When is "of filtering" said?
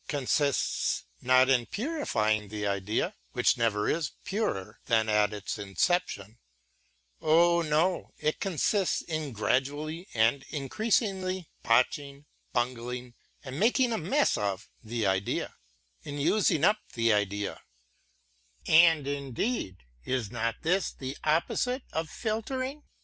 21.93-22.81